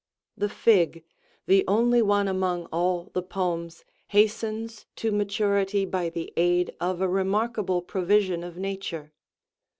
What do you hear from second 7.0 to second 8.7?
a remarkable provision of